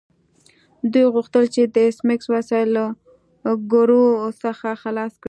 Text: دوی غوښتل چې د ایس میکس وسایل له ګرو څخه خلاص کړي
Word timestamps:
دوی 0.91 1.05
غوښتل 1.15 1.43
چې 1.55 1.61
د 1.73 1.75
ایس 1.85 1.97
میکس 2.07 2.25
وسایل 2.33 2.69
له 2.77 2.85
ګرو 3.71 4.05
څخه 4.43 4.69
خلاص 4.81 5.11
کړي 5.13 5.19